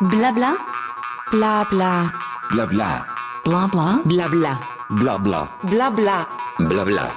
[0.00, 0.54] Blabla.
[1.32, 2.12] Blabla.
[2.52, 3.04] Blabla.
[3.44, 4.00] Blabla.
[4.04, 4.58] Blabla.
[4.90, 5.48] Blabla.
[5.64, 6.28] Blabla.
[6.60, 7.08] Blabla.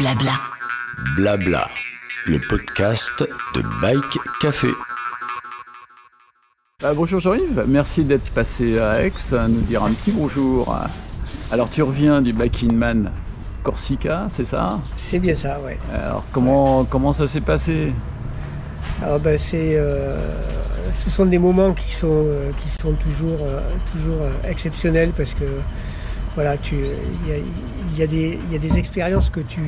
[0.00, 0.32] Blabla.
[1.14, 1.68] Blabla.
[2.26, 4.66] Le podcast de Bike Café.
[6.82, 10.76] Bah, bonjour Jean-Yves, merci d'être passé à Aix, à nous dire un petit bonjour.
[11.52, 13.12] Alors tu reviens du Back in Man
[13.62, 15.78] Corsica, c'est ça C'est bien ça, ouais.
[15.94, 17.92] Alors comment, comment ça s'est passé
[19.00, 20.57] Alors ben, c'est, euh,
[20.94, 23.60] ce sont des moments qui sont, euh, qui sont toujours, euh,
[23.92, 25.44] toujours euh, exceptionnels parce que
[26.34, 29.60] voilà, il y a, y a des, expériences que tu,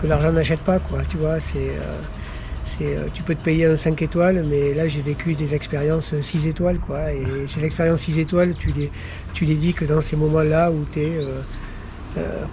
[0.00, 1.00] que l'argent n'achète pas, quoi.
[1.08, 5.02] Tu vois, c'est, euh, euh, tu peux te payer un 5 étoiles, mais là j'ai
[5.02, 7.12] vécu des expériences 6 étoiles, quoi.
[7.12, 8.90] Et ces expériences 6 étoiles, tu les,
[9.34, 11.20] tu les vis que dans ces moments-là où tu es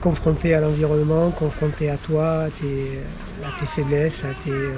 [0.01, 4.77] confronté à l'environnement, confronté à toi, à tes, faiblesses, à tes, euh,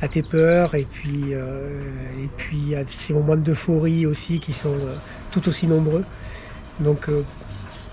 [0.00, 1.80] à tes peurs, et puis, euh,
[2.22, 4.96] et puis à ces moments d'euphorie aussi qui sont euh,
[5.30, 6.04] tout aussi nombreux.
[6.80, 7.22] Donc euh,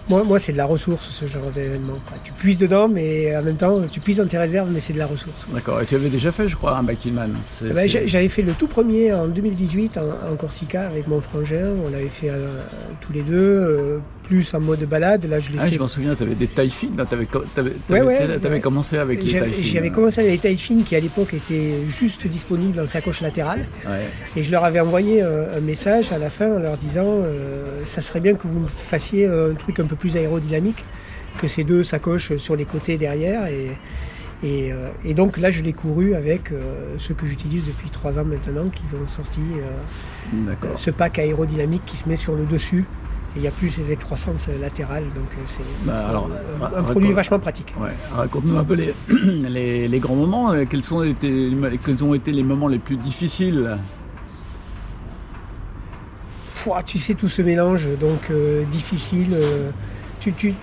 [0.09, 1.97] moi, moi c'est de la ressource ce genre d'événement.
[2.23, 4.99] Tu puises dedans, mais en même temps tu puises dans tes réserves, mais c'est de
[4.99, 5.45] la ressource.
[5.53, 7.87] D'accord, et tu avais déjà fait je crois un Back in Man C'est- Eh ben,
[7.87, 11.67] J'avais fait le tout premier en 2018 en, en Corsica avec mon frangin.
[11.85, 12.61] On l'avait fait euh,
[13.01, 15.25] tous les deux, euh, plus en mode balade.
[15.25, 17.27] Là, je l'ai Ah, fait je m'en souviens, tu avais des tailles fines, tu avais,
[17.89, 18.59] Ouais, ouais, ouais.
[18.59, 19.73] commencé avec les J'avais tailles fines.
[19.73, 23.65] j'avais commencé avec les tailles fines qui à l'époque étaient juste disponibles en sacoche latérale.
[24.35, 27.19] Et je leur avais envoyé euh, un message à la fin en leur disant
[27.85, 30.83] ça serait bien que vous me fassiez un truc un peu plus aérodynamique
[31.37, 33.47] que ces deux sacoches sur les côtés derrière.
[33.47, 33.71] Et,
[34.43, 38.19] et, euh, et donc là, je l'ai couru avec euh, ce que j'utilise depuis trois
[38.19, 42.85] ans maintenant, qu'ils ont sorti euh, ce pack aérodynamique qui se met sur le dessus.
[43.35, 46.23] Et il n'y a plus ces excroissances latérales, donc c'est Bah,
[46.75, 47.73] un, produit vachement pratique.
[47.81, 47.89] Ouais.
[48.13, 48.93] Raconte-nous un peu les,
[49.49, 51.51] les, les grands moments, quels, sont été,
[51.83, 53.75] quels ont été les moments les plus difficiles
[56.63, 59.29] Pouah, tu sais, tout ce mélange, donc euh, difficile.
[59.33, 59.69] euh,
[60.19, 60.53] tu, tu,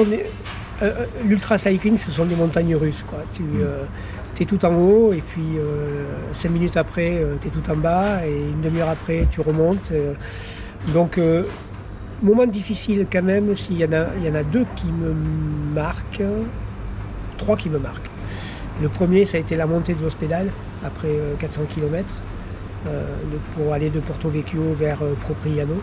[0.00, 3.04] euh, L'ultra cycling, ce sont des montagnes russes.
[3.06, 3.18] Quoi.
[3.32, 3.42] Tu
[4.42, 5.42] es tout en haut, et puis
[6.32, 9.92] cinq minutes après, tu es tout en bas, et une demi-heure après, tu remontes.
[10.94, 11.18] donc,
[12.22, 15.12] moment difficile quand même, s'il y, en a- il y en a deux qui me
[15.74, 16.22] marquent,
[17.36, 18.08] trois qui me marquent.
[18.80, 20.48] Le premier, ça a été la montée de l'hospédal,
[20.84, 22.06] après euh, 400 km
[23.54, 25.80] pour aller de Porto Vecchio vers euh, Propriano.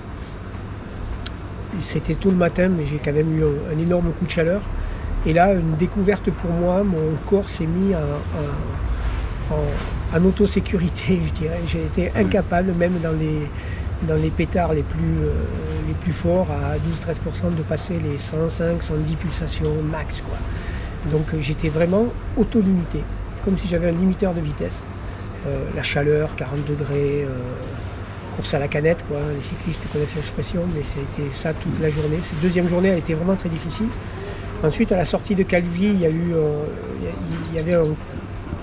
[1.82, 4.62] C'était tôt le matin, mais j'ai quand même eu un, un énorme coup de chaleur.
[5.26, 11.22] Et là, une découverte pour moi, mon corps s'est mis en, en, en- en autosécurité,
[11.26, 11.60] je dirais.
[11.68, 13.42] J'ai été incapable, même dans les,
[14.08, 15.34] dans les pétards les plus, euh,
[15.88, 20.22] les plus forts, à 12-13%, de passer les 105, 110 pulsations max.
[20.22, 20.38] Quoi.
[21.12, 22.06] Donc euh, j'étais vraiment
[22.38, 23.04] auto-limité,
[23.44, 24.84] comme si j'avais un limiteur de vitesse.
[25.48, 27.30] Euh, la chaleur, 40 degrés, euh,
[28.36, 29.20] course à la canette, quoi.
[29.36, 32.18] Les cyclistes connaissent l'expression, mais c'était ça toute la journée.
[32.24, 33.90] Cette deuxième journée a été vraiment très difficile.
[34.64, 36.66] Ensuite, à la sortie de Calvi, il y a eu, euh,
[37.52, 37.94] il y avait un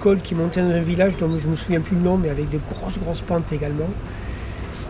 [0.01, 2.49] col qui montait dans un village dont je me souviens plus le nom, mais avec
[2.49, 3.91] des grosses grosses pentes également.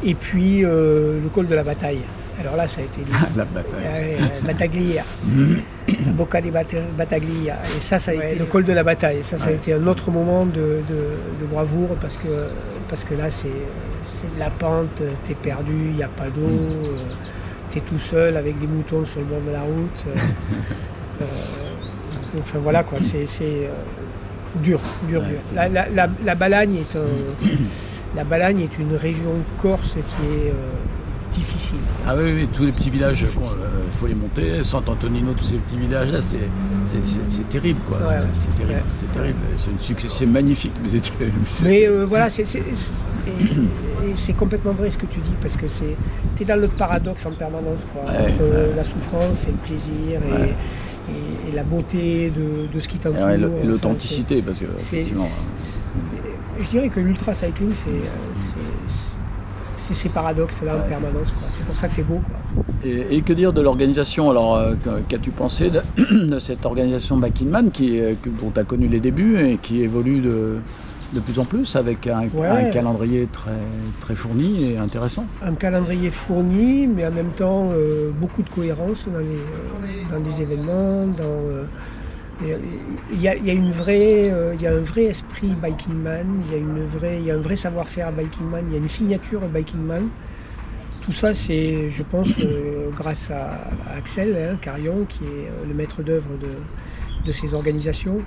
[0.03, 2.01] Et puis le col de la bataille.
[2.43, 3.01] Alors là, ça a été
[3.37, 3.85] La bataille.
[3.87, 5.03] Euh, Battaglia.
[6.07, 6.65] La Bocca di Bat-
[6.99, 7.57] Battaglia.
[7.77, 9.21] Et ça, ça a été le col de la bataille.
[9.23, 12.49] Ça, ça a été un autre moment de, de- de bravoure parce que,
[12.89, 13.49] parce que là, c'est
[14.39, 16.97] la pente, t'es perdu, il n'y a pas d'eau, euh,
[17.71, 20.05] t'es tout seul avec des moutons sur le bord de la route.
[20.09, 20.19] euh,
[21.23, 21.25] euh,
[22.41, 23.69] enfin voilà quoi, c'est euh,
[24.63, 25.39] dur, dur, Ouais, dur.
[25.55, 27.07] La, la, la, la Balagne est un,
[28.17, 30.55] la Balagne est une région corse qui est euh,
[31.33, 31.79] difficile.
[32.07, 33.27] Ah oui, oui, tous les petits villages, il
[33.99, 34.63] faut les monter.
[34.65, 37.99] Sant'Antonino, tous ces petits villages-là, c'est terrible, quoi.
[37.99, 38.05] Ouais,
[38.47, 38.83] C'est- terrible, ouais.
[39.01, 39.39] c'est terrible.
[39.57, 40.73] C'est une succès, c'est magnifique.
[41.63, 42.45] Mais, euh, voilà, c'est,
[44.37, 45.97] complètement vrai ce que tu dis, parce que c'est,
[46.37, 50.21] t'es dans le paradoxe en permanence, quoi, Ouais, entre euh, la souffrance et le plaisir,
[50.29, 50.51] et,
[51.13, 53.29] et- et la beauté de, de ce qui t'entoure.
[53.31, 55.27] et Enfin, l'authenticité, parce que effectivement,
[55.57, 55.81] c'est-
[56.63, 58.61] je dirais que l'ultra cycling, c'est, euh,
[59.95, 61.33] c'est, ces paradoxes-là Ouais, en permanence.
[61.51, 62.37] C'est pour ça que c'est beau, quoi.
[62.85, 64.75] Et, et que dire de l'organisation Alors, euh,
[65.09, 65.81] qu'as-tu pensé de,
[66.29, 69.39] de cette organisation Back in Man qui, est- que- dont tu as connu les débuts
[69.39, 70.57] et qui évolue de,
[71.13, 72.47] de plus en plus avec un, Ouais.
[72.49, 73.51] un calendrier très,
[74.01, 75.27] très fourni et intéressant?
[75.45, 80.25] Un calendrier fourni, mais en même temps euh, beaucoup de cohérence dans les, euh, dans
[80.29, 81.07] les événements.
[81.07, 81.23] Dans,
[82.41, 86.55] il, y a, une euh, il y a un vrai esprit biking man, il y
[86.55, 86.89] a une
[87.21, 90.09] il y a un vrai savoir-faire biking man, il y a une signature biking man.
[91.03, 95.75] Tout ça, c'est, je pense, euh, grâce à, Axel hein, Carion, qui est euh, le
[95.75, 96.31] maître d'œuvre
[97.27, 98.21] de, ces organisations.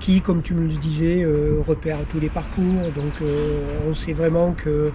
[0.00, 1.26] qui, comme tu me le disais,
[1.66, 2.82] repère tous les parcours.
[2.94, 3.14] Donc
[3.88, 4.92] on sait vraiment que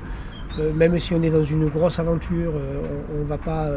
[0.75, 2.53] même si on est dans une grosse aventure,
[3.11, 3.67] on ne va pas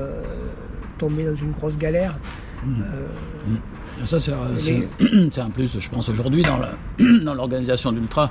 [0.98, 2.18] tomber dans une grosse galère.
[2.66, 3.06] Euh,
[4.04, 6.58] Ça, c'est un plus, je pense, aujourd'hui dans
[7.34, 8.30] l'organisation d'Ultra.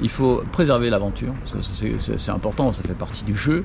[0.00, 1.34] Il faut préserver l'aventure,
[1.72, 1.98] c'est-
[2.30, 3.64] important, ça fait partie du jeu,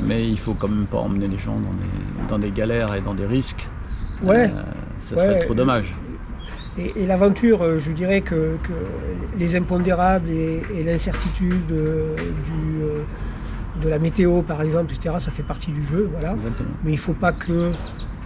[0.00, 3.00] mais il faut quand même pas emmener les gens dans des, dans des galères et
[3.00, 3.68] dans des risques.
[4.22, 4.62] Ouais, Euh,
[5.08, 5.44] ça serait ouais.
[5.44, 5.94] trop dommage.
[6.76, 8.72] Et, et l'aventure, euh, je dirais que, que
[9.38, 12.16] les impondérables et, et l'incertitude de
[13.88, 16.08] la météo, par exemple, etc., ça fait partie du jeu.
[16.12, 16.32] Voilà.
[16.34, 16.70] Exactement.
[16.82, 17.70] Mais il ne faut pas que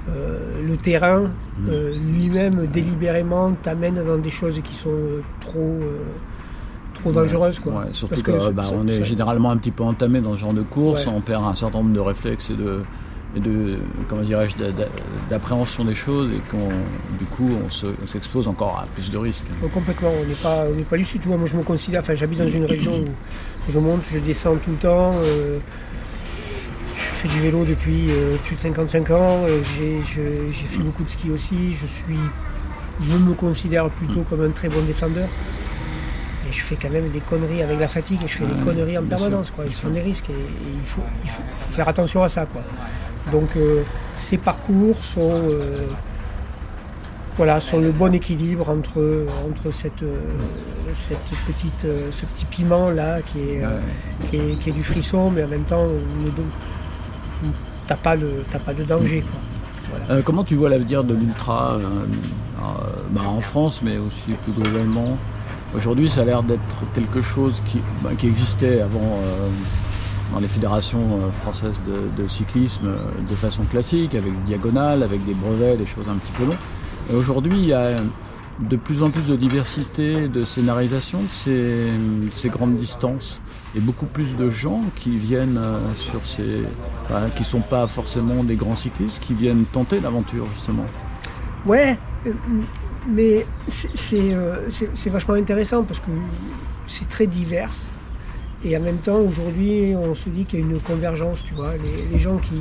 [0.08, 1.30] euh, le terrain
[1.68, 5.80] euh, lui-même délibérément t'amène dans des choses qui sont euh, trop,
[6.94, 7.58] trop dangereuses.
[7.58, 7.72] Quoi.
[7.72, 10.20] Ouais, surtout Parce que, que bah, ça- on est ça- généralement un petit peu entamé
[10.20, 11.12] dans ce genre de course, Ouais.
[11.14, 12.82] on perd un certain nombre de réflexes et de,
[13.34, 13.78] et de
[14.08, 14.88] comment dirais-je, d'a- d'a-
[15.30, 16.70] d'appréhension des choses et qu'on,
[17.08, 19.46] du coup, on se- on s'expose encore à plus de risques.
[19.62, 21.22] Oh, complètement, on n'est pas, on n'est pas lucide.
[21.22, 24.18] Tu vois, moi, je me considère, enfin, j'habite dans une région où je monte, je
[24.18, 25.12] descends tout le temps.
[25.22, 25.60] euh,
[27.22, 29.44] fais du vélo depuis euh, plus de 55 ans.
[29.46, 30.02] euh, j'ai,
[30.66, 31.74] fait beaucoup de ski aussi.
[31.74, 32.18] Je suis,
[33.00, 35.28] je me considère plutôt comme un très bon descendeur.
[36.48, 38.20] Et je fais quand même des conneries avec la fatigue.
[38.26, 39.46] Je fais des conneries en permanence.
[39.46, 39.64] sûr, quoi.
[39.68, 42.46] Je prends des risques et, et il, faut, il faut- faut faire attention à ça.
[42.46, 42.62] Quoi.
[43.30, 43.82] Donc, euh,
[44.16, 45.86] ces parcours sont euh,
[47.36, 50.18] voilà, sont le bon équilibre entre, entre cette, euh,
[51.08, 53.62] cette petite, ce petit piment là qui est,
[54.28, 56.42] qui, est, qui est du frisson, mais en même temps, do-
[57.86, 59.22] t'as pas, le- pas de danger.
[59.22, 59.40] Quoi.
[59.90, 60.04] Voilà.
[60.10, 62.64] Euh, comment tu vois l'avenir de l'ultra euh, euh,
[63.10, 65.16] bah, en France, mais aussi plus globalement?
[65.74, 66.60] Aujourd'hui, ça a l'air d'être
[66.94, 69.48] quelque chose qui, bah, qui existait avant euh,
[70.32, 72.88] dans les fédérations françaises de, de cyclisme
[73.28, 76.56] de façon classique, avec une diagonale, avec des brevets, des choses un petit peu longues.
[77.10, 77.96] Et aujourd'hui, il y a
[78.58, 83.40] de plus en plus de diversité, de scénarisation de ces, grandes distances
[83.74, 86.62] et beaucoup plus de gens qui viennent euh, sur ces,
[87.04, 90.84] enfin, qui sont pas forcément des grands cyclistes, qui viennent tenter l'aventure justement.
[91.64, 91.96] Ouais,
[92.26, 92.32] euh,
[93.08, 93.46] mais
[94.12, 96.10] euh, c'est- vachement intéressant parce que
[96.86, 97.72] c'est très divers.
[98.64, 101.72] Et en même temps, aujourd'hui, on se dit qu'il y a une convergence, tu vois.
[101.76, 102.54] Les, gens qui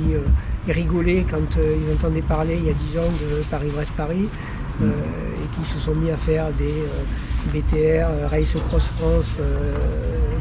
[0.66, 4.28] rigolaient quand ils entendaient parler il y a 10 ans de Paris-Brest-Paris
[4.80, 9.32] euh, et qui se sont mis à faire des euh, BTR, euh, Race Cross France,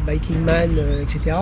[0.08, 1.36] Biking Man, etc.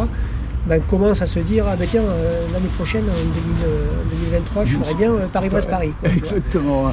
[0.66, 3.34] Ben, commencent à se dire, ah ben tiens, euh, l'année prochaine, en 2000,
[3.66, 3.86] euh,
[4.32, 5.94] 2023, je ferais bien Paris-Brest-Paris.
[6.04, 6.92] Exactement.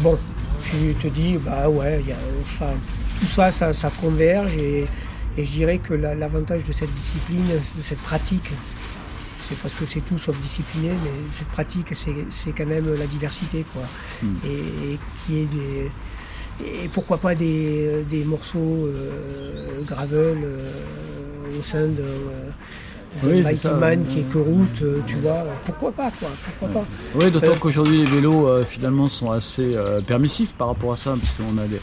[0.00, 0.18] Bon,
[0.62, 2.72] tu te dis, bah ouais, il y a, enfin,
[3.20, 4.86] tout ça, ça, ça converge et,
[5.36, 7.44] et je dirais que la- l'avantage de cette discipline,
[7.76, 8.50] de cette pratique,
[9.48, 13.64] c'est parce que c'est tout sauf discipliné, mais cette pratique, c'est quand même la diversité,
[13.72, 13.82] quoi.
[14.22, 14.26] Mm.
[14.46, 15.90] Et, et qui est des.
[16.84, 22.02] Et pourquoi pas des, des morceaux euh, gravel euh, au sein de.
[22.02, 22.50] euh,
[23.24, 26.86] Oui, ça, man qui est que route, euh, tu vois, pourquoi pas quoi, pourquoi pas.
[27.14, 31.66] Oui, d'autant qu'aujourd'hui les vélos finalement sont assez permissifs par rapport à ça, puisqu'on a
[31.66, 31.80] des-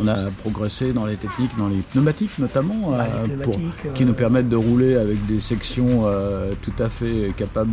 [0.00, 4.06] on a progressé dans les techniques, dans les pneumatiques notamment, Bah, euh, pour- qui euh,
[4.06, 7.70] nous permettent de rouler avec des sections euh, tout à fait capables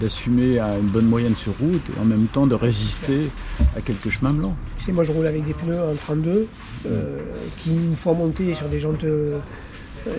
[0.00, 3.30] d'assumer une bonne moyenne sur route et en même temps de résister
[3.76, 4.54] à quelques chemins blancs.
[4.78, 6.46] Tu sais, moi je roule avec des pneus en 32
[6.86, 7.18] euh,
[7.58, 9.38] qui, une fois montés sur des jantes euh,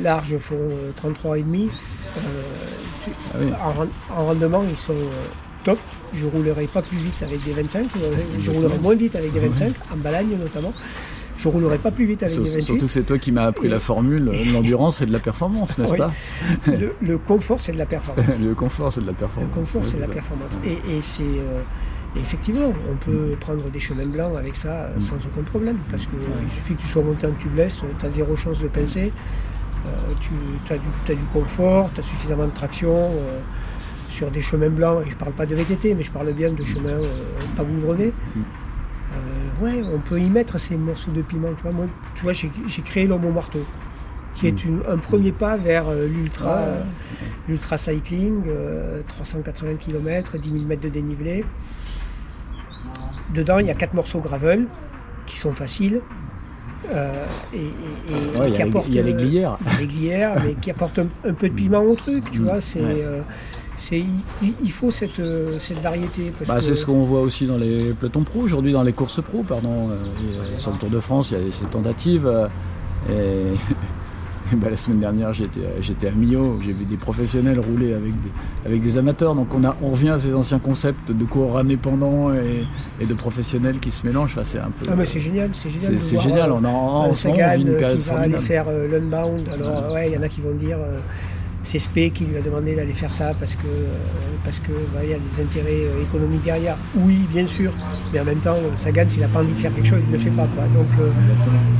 [0.01, 1.68] larges, font euh, 33,5.
[2.18, 2.19] Euh,
[3.04, 3.47] tu- Ah oui.
[3.62, 5.26] en, ren- en rendement, ils sont euh,
[5.66, 5.80] top.
[6.14, 9.40] Je roulerai pas plus vite avec des 25, euh, je roulerai moins vite avec des
[9.40, 10.73] 25, en balagne notamment.
[11.37, 12.61] Je roulerai pas plus vite avec des 28.
[12.61, 15.92] Surtout que c'est toi qui m'as appris la formule, l'endurance c'est de la performance, n'est-ce
[15.92, 15.97] Oui.
[15.97, 16.11] pas
[16.68, 18.40] Le, le confort, c'est de la performance.
[18.44, 19.54] Le confort c'est de la Le performance.
[19.54, 20.13] confort, Ouais, c'est la ça.
[20.13, 20.57] performance.
[20.63, 21.61] Et, et c'est euh,
[22.16, 25.78] et effectivement, on peut prendre des chemins blancs avec ça euh, sans aucun problème.
[25.90, 26.19] Parce qu'il
[26.56, 29.11] suffit que tu sois monté en tubeless, tu as zéro chance de pincer.
[29.87, 30.78] Euh, tu as
[31.16, 33.40] du, confort, tu as suffisamment de traction euh,
[34.09, 35.04] sur des chemins blancs.
[35.07, 37.16] Et je parle pas de VTT, mais je parle bien de chemins euh,
[37.57, 38.13] pas goudronnés.
[38.37, 38.40] Euh,
[39.63, 41.53] ouais, on peut y mettre ces morceaux de piment.
[41.55, 43.65] Tu vois, moi, tu vois, j'ai j'ai créé l'homme au marteau,
[44.35, 46.81] qui est une- un premier pas vers euh, l'ultra, euh,
[47.47, 51.45] l'ultra cycling, euh, 380 km, 10 000 mètres de dénivelé.
[53.33, 54.67] Dedans, il y a quatre morceaux gravel
[55.25, 56.01] qui sont faciles.
[56.93, 59.57] euh, et, et- et Ouais, il y qui apportent, il y a les glières.
[59.79, 62.43] les glières, mais qui apportent un, un peu de piment au truc, tu Mm.
[62.43, 62.59] vois.
[62.59, 63.21] C'est, Ouais.
[63.92, 66.31] Il, faut cette, euh, cette variété.
[66.47, 69.21] Bah, que- c'est ce qu'on voit aussi dans les pelotons pro aujourd'hui, dans les courses
[69.21, 69.90] pro, pardon.
[69.90, 72.30] euh, et, euh, sur le Tour de France, il y a ces tentatives.
[73.09, 73.54] et
[74.56, 78.30] ben, la semaine dernière, j'étais, à Millau, j'ai vu des professionnels rouler avec des,
[78.66, 79.35] avec des amateurs.
[79.35, 82.66] Donc on, a, on revient à ces anciens concepts de coureurs indépendants et,
[82.99, 84.31] et de professionnels qui se mélangent.
[84.33, 84.85] Enfin, c'est un peu.
[84.90, 86.02] Ah, mais c'est génial, c'est génial.
[86.02, 86.52] c'est, génial.
[86.52, 86.71] euh, On a en,
[87.09, 89.49] en ce moment, on Sagan vit une période qui va aller faire euh, l'unbound.
[89.49, 90.99] Alors ouais, il y en a qui vont dire euh,
[91.65, 93.67] c'est Spé qui lui a demandé d'aller faire ça parce que
[94.43, 96.75] parce que bah, y a des intérêts euh, économiques derrière.
[96.95, 97.71] Oui, bien sûr,
[98.11, 100.07] mais en même temps, euh, Sagan s'il a pas envie de faire quelque chose, il
[100.11, 100.45] ne le fait pas.
[100.55, 100.65] Quoi.
[100.75, 101.09] Donc euh,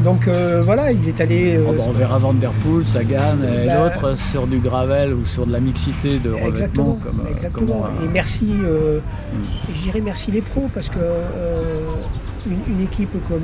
[0.04, 1.58] donc euh, voilà, il est allé.
[1.58, 5.14] euh, Oh, bah, on verra Van Der Poel, Sagan et Bah, d'autres sur du gravel
[5.14, 6.48] ou sur de la mixité de revêtements.
[6.48, 7.68] Exactement, Comme, exactement.
[7.68, 9.00] comment, Et merci, euh,
[9.34, 9.38] Mm.
[9.76, 11.00] je dirais merci les pros parce que
[12.46, 13.44] une, une équipe comme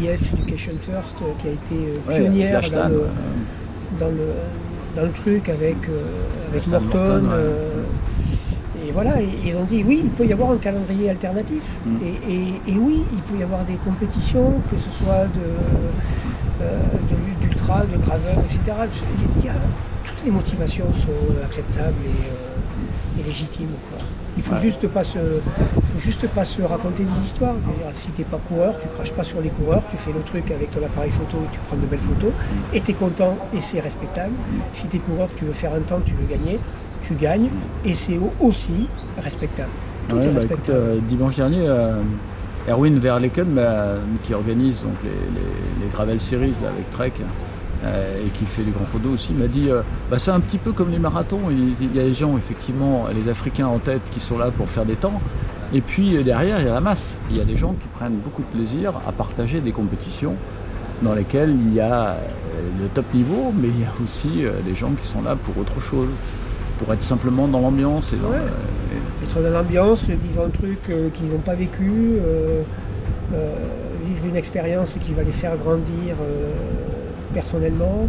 [0.00, 3.02] IF Education First qui a été ouais, pionnière le,
[3.98, 4.32] dans le,
[4.96, 7.22] dans le truc avec, euh, avec Morton.
[7.24, 7.32] Ouais.
[7.32, 7.82] euh,
[8.84, 11.62] et voilà, et- ils ont dit oui, il peut y avoir un calendrier alternatif.
[11.84, 11.96] Mm.
[12.02, 16.80] Et, et- et oui, il peut y avoir des compétitions, que ce soit de, euh,
[17.10, 18.76] de- d'ultra, de gravel, etc.
[19.38, 19.54] Il y a-
[20.04, 23.76] toutes les motivations sont acceptables et, et légitimes.
[23.90, 23.98] quoi.
[24.46, 24.60] Il faut Ouais.
[24.60, 27.56] juste pas se, faut juste pas se raconter des histoires.
[27.94, 30.70] Si t'es pas coureur, tu craches pas sur les coureurs, tu fais le truc avec
[30.70, 32.30] ton appareil photo et tu prends de belles photos,
[32.72, 34.34] et tu es content et c'est respectable.
[34.72, 36.60] Si tu es coureur, tu veux faire un temps, tu veux gagner,
[37.02, 37.48] tu gagnes,
[37.84, 38.88] et c'est au- aussi
[39.20, 39.70] respectable.
[40.08, 42.00] Tout Ouais, est bah, écoute, euh, dimanche dernier, euh,
[42.68, 47.12] Erwin Verleken, bah, qui organise donc, les, les, les Gravel Series là, avec Trek
[48.24, 50.72] et qui fait des grands photos aussi, m'a dit euh, bah, c'est un petit peu
[50.72, 51.40] comme les marathons.
[51.50, 54.84] Il, y a les gens, effectivement, les Africains en tête qui sont là pour faire
[54.84, 55.20] des temps.
[55.72, 57.16] Et puis euh, derrière, il y a la masse.
[57.30, 60.34] Il y a des gens qui prennent beaucoup de plaisir à partager des compétitions
[61.02, 62.16] dans lesquelles il y a euh,
[62.80, 65.58] le top niveau, mais il y a aussi euh, des gens qui sont là pour
[65.58, 66.08] autre chose,
[66.78, 68.36] pour être simplement dans l'ambiance et dans, Ouais.
[68.36, 68.46] euh,
[69.22, 72.62] et- Être dans l'ambiance, vivre un truc euh, qu'ils n'ont pas vécu, euh,
[73.34, 73.54] euh,
[74.06, 76.52] vivre une expérience qui va les faire grandir euh,
[77.40, 78.08] personnellement.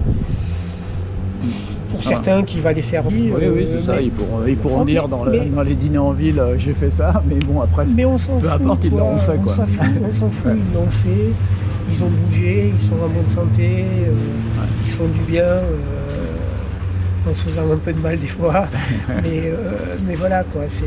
[1.90, 2.10] Pour Ah.
[2.10, 3.38] certains, qui va les faire Oui, vivre.
[3.40, 3.96] oui, euh, c'est ça.
[3.98, 6.40] mais- Ils pourront, ils pourront Mais- dire dans, le- mais- dans les dîners en ville,
[6.40, 8.18] euh, j'ai fait ça, mais bon, après, c'est- Mais on Peu
[8.48, 8.50] fout.
[8.62, 9.54] importe, ils fait, On quoi.
[9.54, 11.30] s'en fout, on s'en fout, ils l'ont fait.
[11.92, 14.14] Ils ont bougé, ils sont en bonne santé, euh,
[14.84, 18.68] ils se font du bien, euh, en se faisant un peu de mal des fois.
[19.24, 20.64] mais, euh, mais voilà, quoi.
[20.68, 20.86] C'est,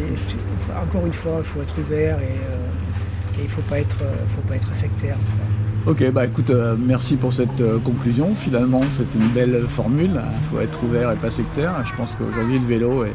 [0.87, 3.99] encore une fois, il faut être ouvert et, euh, et il ne faut, pas être,
[4.03, 5.17] euh, faut pas être sectaire.
[5.17, 5.47] quoi.
[5.87, 8.35] Ok, bah écoute, euh, merci pour cette euh, conclusion.
[8.35, 10.21] Finalement, c'est une belle formule.
[10.43, 11.73] Il faut être ouvert et pas sectaire.
[11.85, 13.15] Je pense qu'aujourd'hui, le vélo est,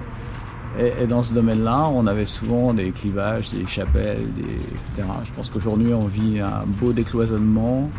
[0.80, 1.88] est- est dans ce domaine-là.
[1.94, 5.08] On avait souvent des clivages, des chapelles, des, etc.
[5.24, 7.90] Je pense qu'aujourd'hui, on vit un beau décloisonnement,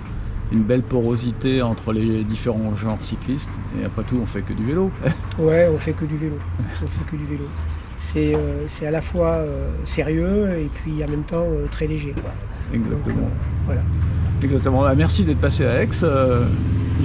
[0.52, 3.50] une belle porosité entre les différents genres cyclistes.
[3.80, 4.90] Et après tout, on fait que du vélo.
[5.38, 6.37] Ouais, on fait que du vélo.
[6.82, 7.44] On fait que du vélo.
[7.99, 9.42] C'est, euh, à la fois
[9.85, 12.12] sérieux et puis en même temps très léger.
[12.20, 12.32] Quoi.
[12.75, 13.30] Exactement.
[13.64, 13.82] voilà.
[14.43, 14.83] Exactement.
[14.83, 16.45] Bah, merci d'être passé à Aix, euh,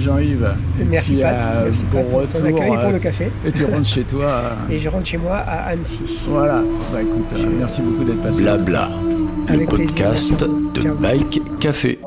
[0.00, 0.54] Jean-Yves.
[0.80, 3.30] Et Merci Pat, euh, merci bon Pat pour ton accueil et pour euh, le café.
[3.46, 4.24] Et tu rentres chez toi.
[4.70, 6.00] euh, Et je rentre chez moi à Annecy.
[6.28, 6.62] Voilà.
[6.92, 8.42] Bah écoute, euh, merci beaucoup d'être passé.
[8.42, 8.88] Blabla,
[9.48, 10.94] le podcast de Ciao.
[10.96, 11.98] Bike Café.